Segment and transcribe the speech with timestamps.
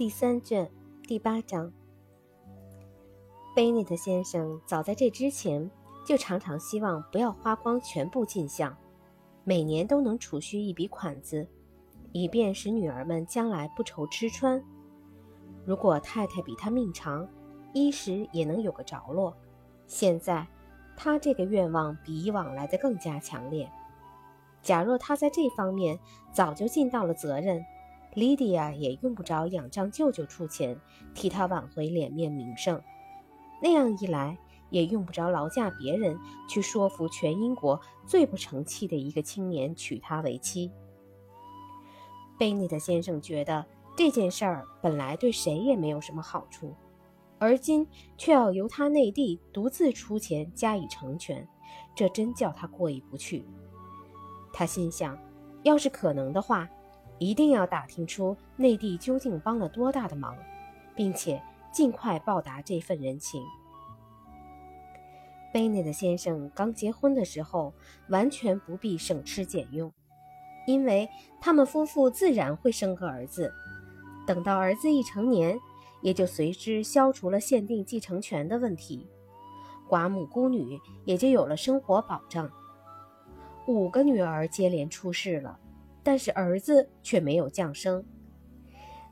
[0.00, 0.66] 第三卷
[1.06, 1.70] 第八章。
[3.54, 5.70] 贝内特先生早在这之前
[6.06, 8.74] 就常常希望不要花光全部进项，
[9.44, 11.46] 每年都能储蓄一笔款子，
[12.12, 14.64] 以便使女儿们将来不愁吃穿。
[15.66, 17.28] 如果太太比他命长，
[17.74, 19.36] 衣食也能有个着落。
[19.86, 20.48] 现在，
[20.96, 23.70] 他这个愿望比以往来的更加强烈。
[24.62, 26.00] 假若他在这方面
[26.32, 27.62] 早就尽到了责任。
[28.14, 30.76] 莉迪亚也用不着仰仗舅舅出钱
[31.14, 32.82] 替他挽回脸面名声，
[33.62, 34.36] 那样一来，
[34.68, 40.72] 也用不着劳驾别人去说服全英国最不成器的一个青年娶她为妻。
[42.36, 43.64] 贝内特先生觉得
[43.96, 46.74] 这件事儿本来对谁也没有什么好处，
[47.38, 47.86] 而今
[48.18, 51.46] 却要由他内弟独自出钱加以成全，
[51.94, 53.44] 这真叫他过意不去。
[54.52, 55.16] 他心想，
[55.62, 56.68] 要是可能的话。
[57.20, 60.34] 一定要打听出内地究竟帮了多大的忙，
[60.96, 63.42] 并且尽快报答这份人情。
[65.52, 67.74] 贝内特先生刚结婚的时候，
[68.08, 69.92] 完全不必省吃俭用，
[70.66, 71.08] 因为
[71.40, 73.52] 他们夫妇自然会生个儿子。
[74.26, 75.58] 等到儿子一成年，
[76.00, 79.06] 也就随之消除了限定继承权的问题，
[79.88, 82.50] 寡母孤女也就有了生活保障。
[83.66, 85.58] 五个女儿接连出世了。
[86.02, 88.04] 但是儿子却没有降生。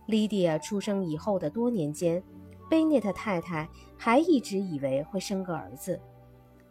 [0.07, 2.23] 莉迪亚出生以后的多年间，
[2.71, 6.01] 贝内特太太还一直以为会生个儿子，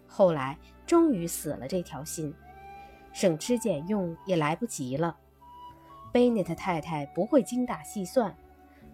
[0.07, 2.33] 后来终于死了这条心，
[3.13, 5.15] 省吃俭用也来不及了。
[6.11, 8.35] 贝内特太太不会精打细算，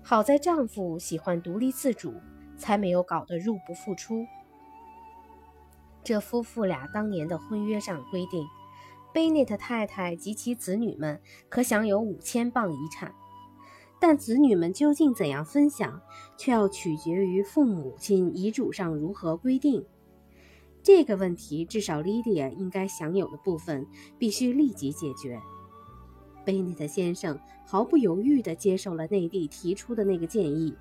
[0.02, 2.14] 好在丈夫喜欢独立自主，
[2.58, 4.26] 才没有搞得入不敷出。
[6.04, 8.46] 这夫妇俩当年的婚约上规定。
[9.14, 13.14] 贝内特太太及其子女们可享有五千磅遗产，
[14.02, 16.02] 但子女们究竟怎样分享，
[16.36, 19.86] 却要取决于父母亲遗嘱上如何规定。
[20.82, 23.86] 这个问题，至少莉迪亚应该享有的部分，
[24.18, 25.40] 必须立即解决。
[26.44, 30.76] 贝内特先生毫不犹豫地接受了内地提出的那个建议，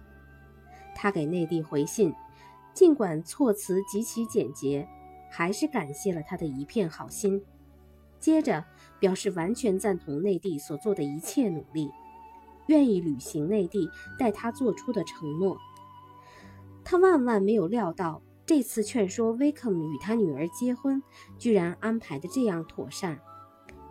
[0.95, 2.13] 他给内地回信，
[2.73, 4.89] 尽管措辞极其简洁，
[5.31, 7.41] 还是感谢了他的一片好心。
[8.23, 8.65] 接着
[9.01, 11.91] 表示完全赞同内地所做的一切努力，
[12.69, 15.59] 愿意履行内地代他做出的承诺。
[16.85, 21.03] 他万万没有料到，这次劝说威克姆与他女儿结婚，
[21.37, 23.19] 居然安排的这样妥善，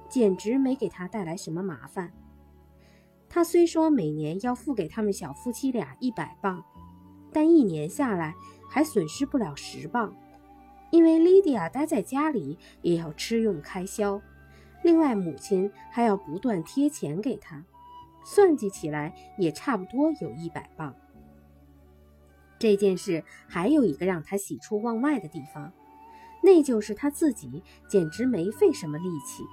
[0.09, 2.13] 简直没给他带来什么麻烦。
[3.27, 6.63] 他虽说每年要付给他们小夫妻俩一百磅，
[7.33, 8.33] 但一年下来
[8.69, 10.15] 还损失不了十磅。
[10.91, 14.21] 因为莉迪亚待在家里也要吃用开销，
[14.83, 17.65] 另外母亲还要不断贴钱给她，
[18.23, 20.93] 算计起来也差不多有一百磅。
[22.59, 25.73] 这件事还有一个让他喜出望外的地方，
[26.43, 29.43] 那就是他自己简直没费什么力气。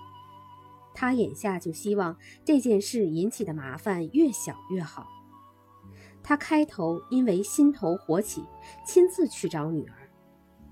[0.94, 5.06] 他眼下就希望这件事引起的麻烦越小越好。
[6.22, 8.44] 他开头因为心头火起，
[8.84, 10.07] 亲自去找女儿。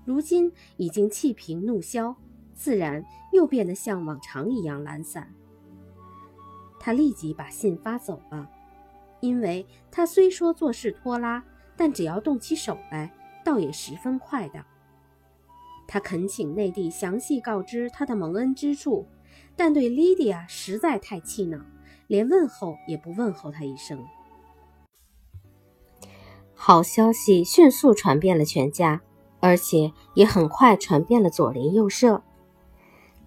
[0.07, 2.15] 如今已经气平怒消，
[2.53, 3.03] 自然
[3.33, 5.35] 又变得像往常一样懒散。
[6.79, 8.49] 他立即把信发走了，
[9.19, 11.43] 因为他虽说做事拖拉，
[11.75, 13.13] 但只要动起手来，
[13.43, 14.63] 倒也十分快的。
[15.89, 19.05] 他恳请内地详细告知他的蒙恩之处，
[19.57, 21.59] 但对莉迪亚实在太气恼，
[22.07, 24.01] 连问候也不问候他一声。
[26.55, 29.01] 好消息迅速传遍了全家。
[29.39, 32.21] 而且也很快传遍了左邻右舍，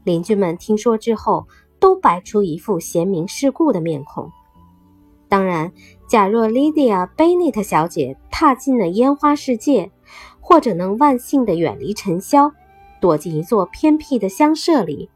[0.04, 1.46] 邻居们听说之后，
[1.78, 4.30] 都摆出一副贤明世故的面孔。
[5.28, 5.72] 当然，
[6.08, 9.92] 假若莉迪亚·贝内特小姐踏进了烟花世界，
[10.40, 12.52] 或者能万幸地远离尘嚣，
[13.00, 15.08] 躲进一座偏僻的乡舍里，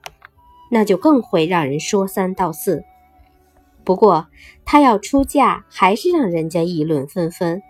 [0.70, 2.84] 那就更会让人说三道四。
[3.82, 4.28] 不过，
[4.64, 7.60] 她要出嫁，还是让人家议论纷纷。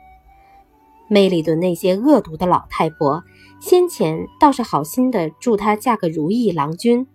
[1.14, 3.22] 梅里顿那些恶毒的老太婆，
[3.60, 7.06] 先前倒是好心的祝她嫁个如意郎君，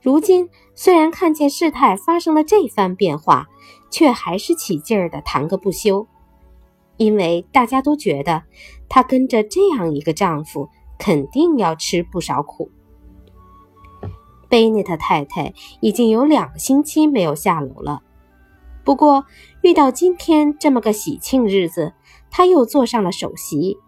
[0.00, 3.48] 如今虽然看见事态发生了这番变化，
[3.90, 6.06] 却还是起劲儿的谈个不休，
[6.96, 8.44] 因为大家都觉得
[8.88, 12.70] 她跟着这样一个丈夫，肯定要吃不少苦。
[14.48, 18.00] 贝内特太太已经有两个星期没有下楼了，
[18.84, 19.24] 不过
[19.62, 21.94] 遇到今天这么个喜庆日子。
[22.36, 23.78] 他又坐上了首席，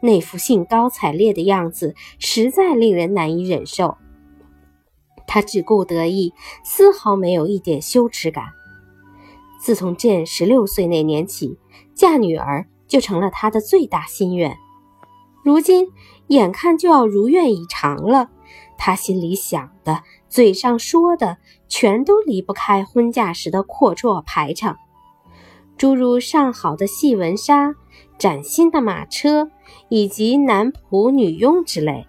[0.00, 3.96] 那副兴高采烈的样子实在令人难以忍受。
[5.26, 8.44] 他只顾得意，丝毫没有一点羞耻感。
[9.58, 11.58] 自从朕十六岁那年起，
[11.94, 14.54] 嫁女儿就成了他的最大心愿。
[15.42, 15.88] 如今
[16.26, 18.28] 眼看就要如愿以偿了，
[18.76, 21.38] 他心里想的、嘴上说的，
[21.68, 24.76] 全都离不开婚嫁时的阔绰排场，
[25.76, 27.74] 诸如上好的细纹纱、
[28.18, 29.50] 崭新的马车，
[29.88, 32.06] 以及男仆女佣之类。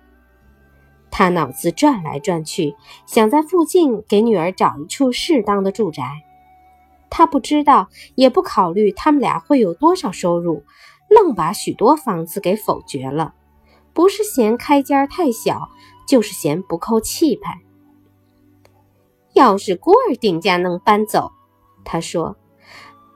[1.09, 2.75] 他脑子转来转去，
[3.05, 6.03] 想在附近给女儿找一处适当的住宅。
[7.09, 10.63] 他不知道，也不考虑他们俩会有多少收入，
[11.09, 13.35] 愣把许多房子给否决了。
[13.93, 15.69] 不是嫌开间太小，
[16.07, 17.59] 就是嫌不够气派。
[19.33, 21.31] 要是孤儿丁家能搬走，
[21.83, 22.35] 他说，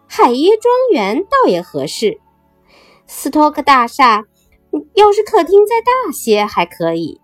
[0.07, 2.19] 海耶庄园倒也合适。
[3.05, 4.25] 斯托克大厦，
[4.93, 7.21] 要是客厅再大些还可以。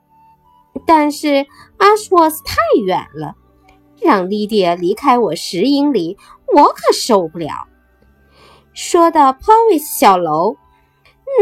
[0.86, 1.46] 但是
[1.78, 3.36] 阿什沃斯太远了，
[4.02, 6.18] 让莉迪亚离开我十英里，
[6.54, 7.68] 我可受不了。
[8.74, 10.58] 说到 Powys 小楼，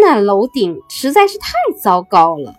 [0.02, 2.56] 那楼顶实在是太糟糕了。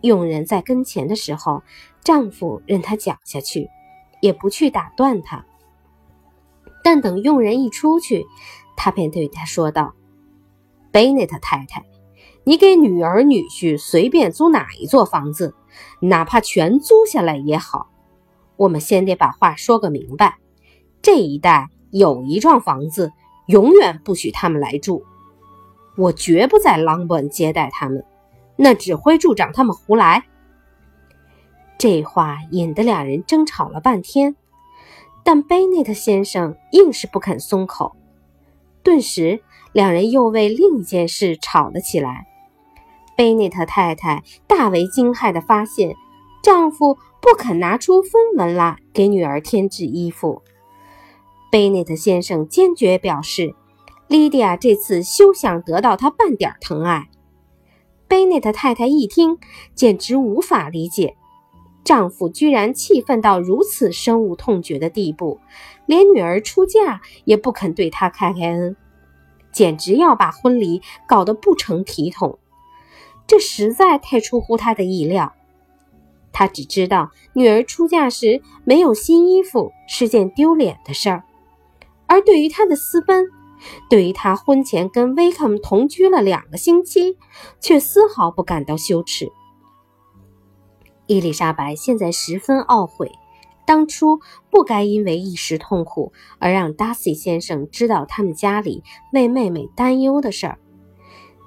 [0.00, 1.62] 佣人在跟前的时候，
[2.02, 3.68] 丈夫任他讲下去，
[4.20, 5.44] 也不去打断他。
[6.82, 8.26] 但等佣人一出去，
[8.76, 9.94] 他便对他说道
[10.90, 11.84] ：“贝内特太太。”
[12.44, 15.54] 你给女儿女婿随便租哪一座房子，
[16.00, 17.86] 哪怕全租下来也好。
[18.56, 20.38] 我们先得把话说个明白：
[21.00, 23.12] 这一带有一幢房子，
[23.46, 25.04] 永远不许他们来住。
[25.96, 28.04] 我绝不在朗本接待他们，
[28.56, 30.24] 那指挥处长他们胡来。
[31.78, 34.34] 这话引得两人争吵了半天，
[35.24, 37.96] 但贝内特先生硬是不肯松口。
[38.82, 39.42] 顿时，
[39.72, 42.26] 两人又为另一件事吵了起来。
[43.16, 45.94] 贝内特太太大为惊骇地发现，
[46.42, 50.42] 丈夫不肯拿出分文来给女儿添置衣服。
[51.50, 53.54] 贝内特先生坚决表示，
[54.08, 57.08] 莉迪亚这次休想得到他半点疼爱。
[58.08, 59.38] 贝内特太太一听，
[59.74, 61.16] 简直无法理解，
[61.84, 65.40] 丈夫居然气愤到如此深恶痛绝的地步，
[65.86, 68.76] 连女儿出嫁也不肯对她开开恩，
[69.52, 72.38] 简直要把婚礼搞得不成体统。
[73.26, 75.34] 这实在太出乎他的意料。
[76.32, 81.24] 他只知道女儿出嫁时没有新衣服是件丢脸的事儿，
[82.06, 83.26] 而对于他的私奔，
[83.90, 87.18] 对于他婚前跟威克姆同居了两个星期，
[87.60, 89.30] 却丝毫不感到羞耻。
[91.06, 93.12] 伊丽莎白现在十分懊悔，
[93.66, 94.20] 当初
[94.50, 98.82] 不该因为一时痛苦而让达西先生知道他们家里
[99.12, 100.58] 为妹妹担忧的事儿。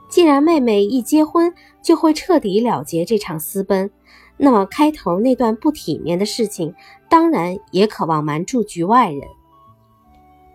[0.10, 3.90] 既然妹妹一结婚就会彻底了结这场私奔，
[4.38, 6.74] 那么开头那段不体面的事情，
[7.10, 9.22] 当然也渴望瞒住局外人。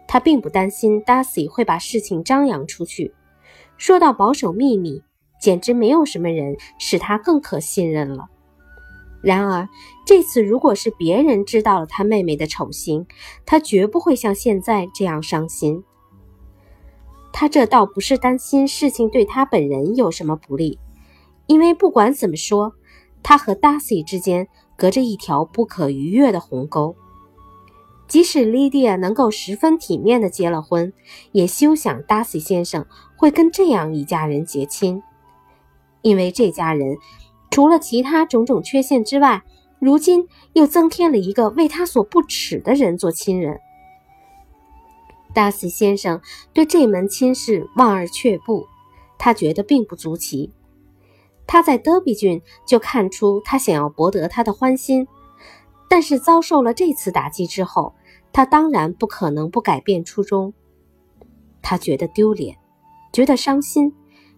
[0.07, 3.15] 他并不担心 Darcy 会把事情张扬出去。
[3.77, 5.03] 说到保守秘密，
[5.41, 8.29] 简直没有什么人使他更可信任了。
[9.23, 9.69] 然而
[10.07, 13.07] 这次，如果是别人知道了他妹妹的丑行，
[13.45, 15.85] 他绝不会像现在这样伤心。
[17.33, 20.79] 他这倒不是担心事情对他本人有什么不利，
[21.47, 22.75] 因为不管怎么说，
[23.23, 26.97] 他和 Darcy 之间隔着一条不可逾越的鸿沟。
[28.09, 30.93] 即使 Lydia 能够十分体面地结了婚，
[31.31, 32.85] 也休想 Darcy 先生
[33.17, 35.01] 会跟这样一家人结亲，
[36.03, 36.97] 因为这家人
[37.51, 39.43] 除了其他种种缺陷之外，
[39.79, 43.59] 如今又增添了一个为他所不耻的人做亲人。
[45.33, 46.21] 达西先生
[46.53, 48.67] 对这门亲事望而却步，
[49.19, 50.53] 他觉得并不足奇。
[51.47, 55.07] 他在德比郡就看出他想要博得他的欢心，
[55.89, 57.95] 但是遭受了这次打击之后，
[58.33, 60.53] 他当然不可能不改变初衷。
[61.63, 62.57] 他觉得丢脸，
[63.13, 63.93] 觉得伤心，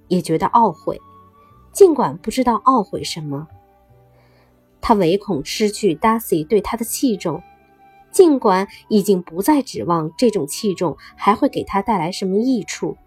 [0.09, 1.00] 也觉得懊悔，
[1.73, 3.49] 尽管不知道懊悔什么。
[4.81, 7.43] 他唯恐失去达西对他的器重。
[8.11, 12.99] 尽管已经不再指望这种器重还会给他带来什么益处，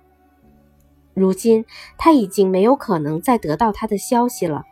[1.14, 1.64] 如今
[1.96, 4.64] 他已经没有可能再得到他的消息了。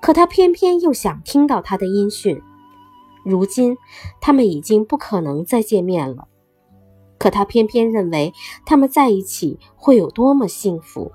[0.00, 2.42] 可他偏偏又想听到他的音讯。
[3.24, 3.76] 如今
[4.20, 6.26] 他们已经不可能再见面了，
[7.16, 8.32] 可他偏偏认为
[8.66, 11.12] 他们在一起会有多么幸福。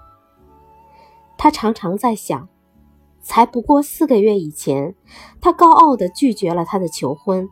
[1.40, 2.50] 他常常在想，
[3.22, 4.94] 才不过四个月以前，
[5.40, 7.48] 他高傲地拒绝了他的求婚。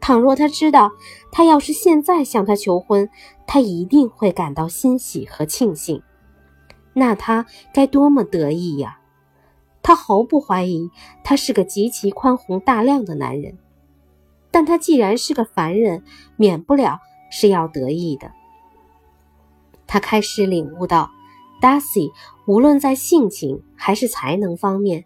[0.00, 0.90] 倘若他知道，
[1.30, 3.08] 他要是现在向他求婚，
[3.46, 6.02] 他一定会感到欣喜和庆幸，
[6.92, 8.98] 那他该多么得意呀！
[9.80, 10.90] 他毫不怀疑
[11.22, 13.58] 他是个极其宽宏大量的男人，
[14.50, 16.02] 但他既然是个凡人，
[16.36, 16.98] 免不了
[17.30, 18.32] 是要得意的。
[19.86, 21.12] 他开始领悟到
[21.60, 22.12] ，Darcy
[22.46, 25.04] 无论在性情还是才能方面，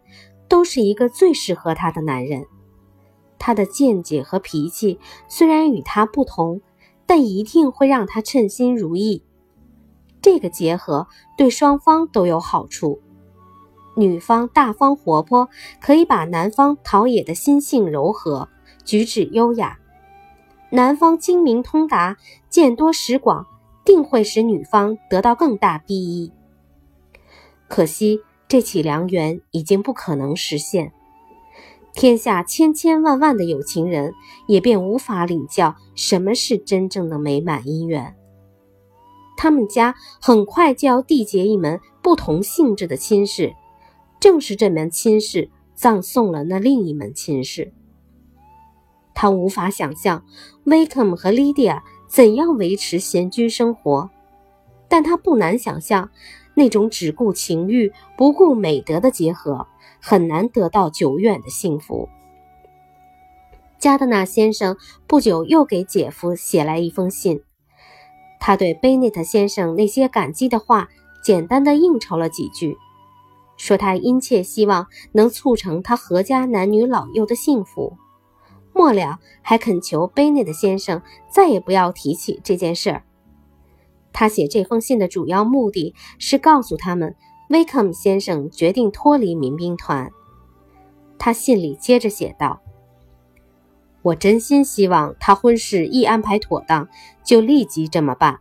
[0.49, 2.45] 都是一个最适合他的男人。
[3.39, 6.61] 他的见解和脾气虽然与他不同，
[7.07, 9.25] 但一定会让他称心如意。
[10.21, 13.01] 这个结合对双方都有好处。
[13.97, 15.49] 女方大方活泼，
[15.81, 18.49] 可以把男方陶冶的心性柔和，
[18.85, 19.79] 举止优雅；
[20.71, 22.17] 男方精明通达，
[22.49, 23.47] 见多识广。
[23.85, 26.33] 定会使女方得到更大裨益。
[27.73, 30.93] 可惜这起良缘已经不可能实现，
[31.95, 34.13] 天下千千万万的有情人
[34.47, 38.15] 也便无法领教什么是真正的美满姻缘。
[39.39, 43.55] 他们家很快就要缔结一门不同性质的亲事，
[44.21, 47.73] 正是这门亲事葬送了那另一门亲事。
[49.15, 50.27] 他无法想象
[50.65, 51.83] 威克姆和莉迪亚。
[52.07, 54.11] 怎样维持闲居生活？
[54.87, 56.11] 但他不难想象，
[56.55, 59.67] 那种只顾情欲不顾美德的结合，
[60.01, 62.09] 很难得到久远的幸福。
[63.79, 67.43] 加德纳先生不久又给姐夫写来一封信，
[68.39, 70.89] 他对贝内特先生那些感激的话，
[71.25, 72.77] 简单的应酬了几句，
[73.57, 77.97] 说他殷切希望能促成他阖家男女老幼的幸福。
[78.73, 83.03] 末了，还恳求贝内特先生再也不要提起这件事儿。
[84.13, 87.15] 他写这封信的主要目的是告诉他们，
[87.51, 90.11] 威克姆先生决定脱离民兵团。
[91.19, 92.61] 他信里接着写道
[94.03, 96.89] ：“我真心希望他婚事一安排妥当，
[97.25, 98.41] 就立即这么办。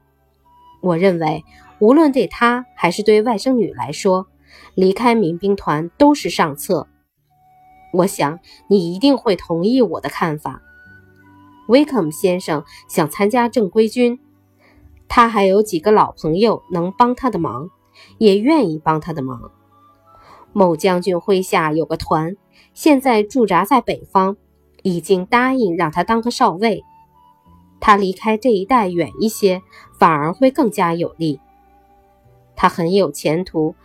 [0.82, 1.44] 我认为，
[1.80, 4.28] 无论对他还是对外甥女来说，
[4.76, 6.88] 离开民兵团都是上策。”
[7.94, 10.62] 我想你一定会同意我的看法。
[11.68, 14.18] 威克姆先生想参加正规军，
[15.14, 17.70] 他还有几个老朋友能帮他的忙，
[18.18, 19.52] 也愿意帮他的忙。
[20.54, 22.38] 某将军麾下有个团，
[22.74, 24.38] 现在驻扎在北方，
[24.84, 26.86] 已经答应让他当个少尉。
[27.82, 29.62] 他离开这一带远一些，
[30.00, 31.42] 反而会更加有利。
[32.56, 33.76] 他很有前途，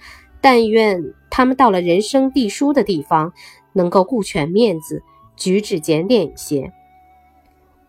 [0.40, 3.32] 但愿他们到了人生地疏的地方。
[3.72, 5.02] 能够顾全面子，
[5.36, 6.72] 举止检点一些。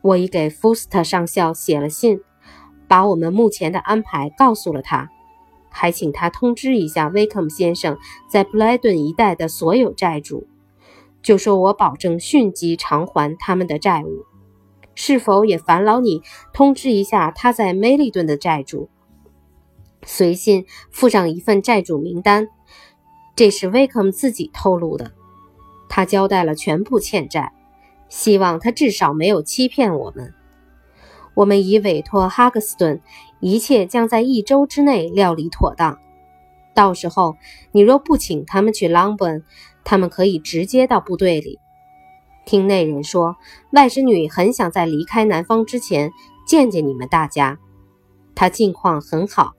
[0.02, 2.20] 我已给福斯特上校写了信，
[2.88, 5.10] 把我们目前的安排告诉了他，
[5.70, 7.98] 还请他通知一下威克姆先生
[8.30, 10.48] 在布莱顿一带的所有债主，
[11.22, 14.26] 就说我保证迅即偿还他们的债务。
[14.96, 18.90] 是否也烦劳你通知一下他在梅利顿的债主？
[20.04, 22.48] 随信附上一份债主名单，
[23.36, 25.12] 这是威克姆自己透露的。
[25.90, 27.54] 他交代了全部欠债，
[28.10, 30.34] 希望他至少没有欺骗我们。
[31.38, 33.00] 我们已委托哈格斯顿，
[33.40, 36.00] 一切将在一周之内料理妥当。
[36.74, 37.38] 到时候
[37.72, 39.44] 你若不请他们去朗本，
[39.84, 41.60] 他们可以直接到部队里。
[42.44, 43.36] 听那人说，
[43.72, 46.12] 外甥女很想在离开南方之前
[46.48, 47.60] 见见你们大家。
[48.34, 49.54] 她近况很好，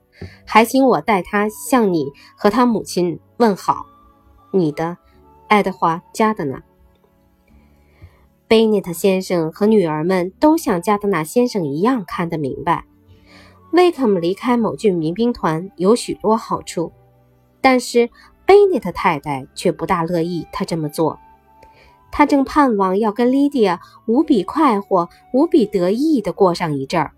[0.45, 3.85] 还请我代她向你和她母亲问好。
[4.51, 4.97] 你的。
[5.47, 6.61] 爱德华·加德纳、
[8.49, 12.83] 贝内特先生和女儿们都像加德纳先生一样看得明白，
[13.71, 16.91] 威克姆离开某郡民兵团有许多好处，
[17.61, 18.09] 但是
[18.47, 21.19] 贝内特太太却不大乐意他这么做。
[22.11, 27.11] 他正盼望要跟莉迪亚无比快活、无比得意地过上一阵儿，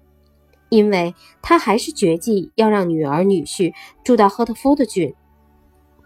[0.67, 3.73] 因为他还是决计要让女儿女婿
[4.03, 5.15] 住到赫特福德郡。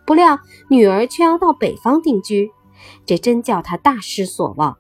[0.05, 0.38] 不料
[0.70, 2.51] 女儿却要到北方定居，
[3.08, 4.77] 这真叫他大失所望。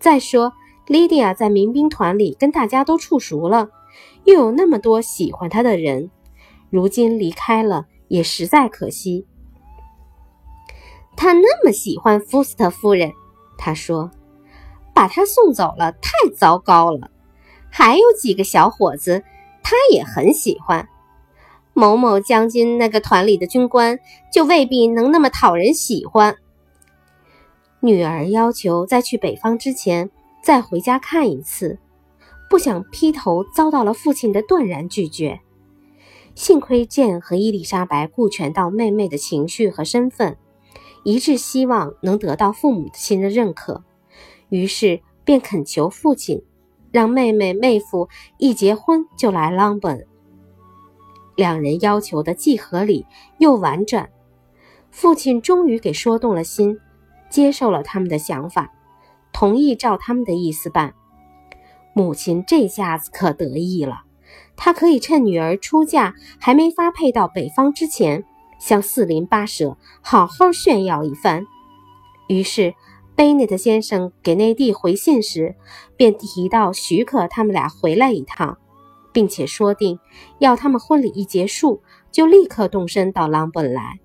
[0.00, 0.54] 再说，
[0.86, 3.68] 莉迪亚在民兵团里跟大家都处熟了，
[4.24, 6.10] 又有那么多喜欢她的人，
[6.70, 9.26] 如今离开了也实在可惜。
[11.16, 13.12] 他那么喜欢福斯特夫人，
[13.58, 14.10] 他说
[14.94, 17.10] ：“把她送走了太糟糕了。”
[17.68, 19.22] 还有几个小伙子，
[19.62, 20.88] 他也很喜欢。
[21.74, 23.98] 某某将军那个团里的军官
[24.32, 26.36] 就未必能那么讨人喜欢。
[27.82, 30.10] 女儿要求在去北方之前
[30.42, 31.78] 再回家看一次，
[32.48, 35.40] 不想劈头遭到了父亲的断然拒绝。
[36.34, 40.36] 幸亏剑和伊丽莎白顾全到妹妹的情绪和身份，
[41.04, 43.82] 一致希望能得到父母亲的认可，
[44.48, 46.42] 于是便恳求父亲，
[46.92, 48.08] 让妹妹妹夫
[48.38, 50.06] 一结婚就来朗本。
[51.34, 53.06] 两人要求的既合理
[53.38, 54.10] 又婉转，
[54.90, 56.78] 父亲终于给说动了心，
[57.30, 58.72] 接受了他们的想法，
[59.32, 60.92] 同意照他们的意思办。
[61.94, 64.02] 母亲这下子可得意了，
[64.56, 68.24] 她可以趁女儿出嫁还没发配到北方之前，
[68.58, 71.46] 向四邻八舍好好炫耀一番。
[72.28, 72.74] 于是，
[73.16, 75.56] 贝内特先生给内地回信时，
[75.96, 78.58] 便提到许可他们俩回来一趟，
[79.12, 79.98] 并且说定
[80.38, 81.82] 要他们婚礼一结束
[82.12, 83.98] 就立刻动身到朗本来。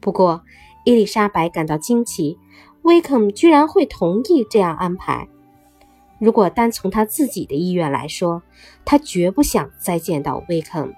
[0.00, 0.44] 不过，
[0.86, 2.38] 伊丽莎白感到惊奇，
[2.82, 5.26] 威肯居然会同意这样安排。
[6.20, 8.40] 如果单从他自己的意愿来说，
[8.84, 10.94] 他绝不想再见到威肯。